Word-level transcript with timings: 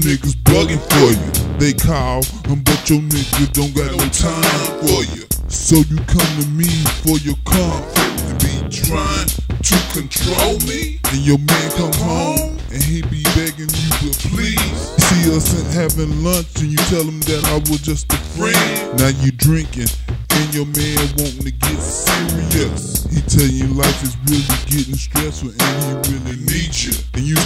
niggas 0.00 0.36
bugging 0.44 0.80
for 0.80 1.12
you. 1.12 1.30
They 1.58 1.72
call, 1.72 2.20
but 2.44 2.80
your 2.88 3.00
nigga 3.00 3.52
don't 3.52 3.74
got 3.74 3.92
no 3.92 4.08
time 4.08 4.80
for 4.80 5.04
you. 5.12 5.24
So 5.48 5.76
you 5.76 5.96
come 6.08 6.32
to 6.40 6.46
me 6.48 6.68
for 7.04 7.18
your 7.20 7.36
comfort 7.44 7.98
and 8.24 8.38
be 8.40 8.54
trying 8.72 9.28
to 9.28 9.76
control 9.92 10.58
me. 10.64 11.00
And 11.12 11.20
your 11.20 11.38
man 11.38 11.70
come 11.76 11.92
home 12.00 12.58
and 12.72 12.82
he 12.82 13.02
be 13.02 13.22
begging 13.36 13.68
you 13.68 13.90
to 14.00 14.10
please. 14.30 14.80
See 14.96 15.36
us 15.36 15.52
having 15.74 16.24
lunch 16.24 16.60
and 16.60 16.70
you 16.70 16.80
tell 16.88 17.04
him 17.04 17.20
that 17.28 17.44
I 17.52 17.58
was 17.68 17.82
just 17.82 18.12
a 18.12 18.16
friend. 18.16 18.98
Now 18.98 19.08
you 19.20 19.32
drinking 19.32 19.90
and 20.08 20.54
your 20.54 20.66
man 20.66 20.96
wanting 21.18 21.44
to 21.44 21.50
get 21.52 21.80
serious. 21.80 23.04
He 23.10 23.20
tell 23.28 23.46
you 23.46 23.66
life 23.74 24.02
is 24.02 24.16
really 24.24 24.46
getting 24.70 24.96
stressful 24.96 25.50
and 25.50 26.06
he 26.06 26.14
really 26.14 26.38
needs 26.46 26.86
you. 26.86 26.94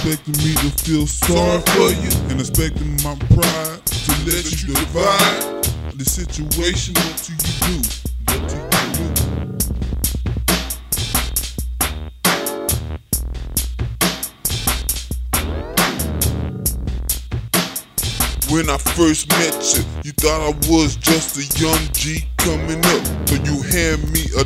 Expecting 0.07 0.37
me 0.45 0.53
to 0.57 0.71
feel 0.85 1.07
sorry 1.07 1.63
for 1.63 1.89
you 1.99 2.11
and 2.29 2.39
expecting 2.39 2.93
my 3.03 3.17
pride 3.33 3.87
to 3.87 4.13
let 4.29 4.45
you 4.53 4.75
divide 4.75 5.65
the 5.97 6.05
situation. 6.05 6.93
Do 6.93 7.01
you 7.33 7.39
do? 7.65 7.81
What 8.29 8.53
you? 8.99 9.09
When 18.55 18.69
I 18.69 18.77
first 18.77 19.31
met 19.31 19.57
you, 19.75 19.85
you 20.05 20.13
thought 20.13 20.43
I 20.43 20.53
was 20.71 20.97
just 20.97 21.39
a 21.39 21.45
young 21.59 21.81
G 21.95 22.29
coming 22.37 22.85
up. 22.85 23.07
So 23.27 23.37
you 23.37 23.63
hand 23.73 24.13
me 24.13 24.29
a 24.37 24.45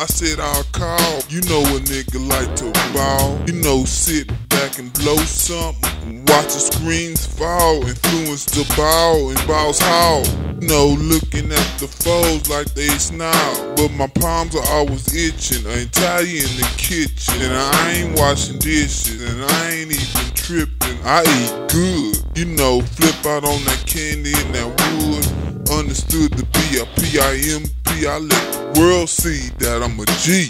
I 0.00 0.06
said 0.06 0.40
I'll 0.40 0.64
call. 0.72 1.20
You 1.28 1.42
know 1.42 1.60
a 1.76 1.78
nigga 1.84 2.26
like 2.26 2.56
to 2.56 2.72
ball. 2.96 3.38
You 3.46 3.60
know 3.60 3.84
sit 3.84 4.28
back 4.48 4.78
and 4.78 4.90
blow 4.94 5.16
something. 5.16 6.24
Watch 6.24 6.56
the 6.56 6.72
screens 6.72 7.26
fall, 7.26 7.86
influence 7.86 8.46
the 8.46 8.64
ball 8.78 9.28
and 9.28 9.46
balls 9.46 9.78
haul. 9.78 10.24
You 10.56 10.68
know 10.68 10.96
looking 10.98 11.52
at 11.52 11.68
the 11.76 11.86
foes 11.86 12.48
like 12.48 12.72
they 12.72 12.88
snarl. 12.96 13.74
But 13.76 13.90
my 13.92 14.06
palms 14.06 14.56
are 14.56 14.64
always 14.72 15.04
itching. 15.14 15.66
I 15.66 15.84
ain't 15.84 15.92
tired 15.92 16.28
in 16.28 16.48
the 16.56 16.74
kitchen. 16.78 17.34
And 17.42 17.52
I 17.52 17.92
ain't 17.92 18.18
washing 18.18 18.58
dishes. 18.58 19.20
And 19.20 19.44
I 19.44 19.68
ain't 19.68 19.92
even 19.92 20.32
tripping. 20.32 20.96
I 21.04 21.28
eat 21.28 21.52
good. 21.68 22.24
You 22.38 22.46
know, 22.56 22.80
flip 22.80 23.20
out 23.26 23.44
on 23.44 23.62
that 23.68 23.84
candy 23.84 24.32
and 24.32 24.54
that 24.54 24.68
wood. 24.96 25.28
Understood 25.68 26.32
to 26.32 26.38
the 26.38 26.46
B-I-P-I-M-P. 26.56 27.79
I 28.06 28.18
let 28.18 28.30
the 28.30 28.80
world 28.80 29.08
see 29.08 29.50
that 29.58 29.82
I'm 29.82 29.98
a 30.00 30.06
G. 30.22 30.48